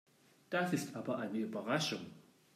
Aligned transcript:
Das 0.49 0.73
ist 0.73 0.95
aber 0.95 1.19
eine 1.19 1.37
Überraschung. 1.37 2.07